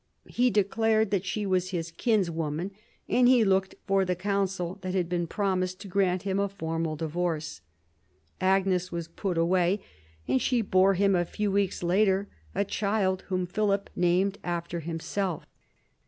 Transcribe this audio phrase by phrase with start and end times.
[0.31, 2.71] He declared that she was his kinswoman,
[3.07, 6.95] and he looked for the council that had been promised to grant him a formal
[6.95, 7.61] divorce.
[8.39, 9.79] Agnes was put away,
[10.27, 15.45] and she bore him, a few weeks later, a child whom Philip named after himself.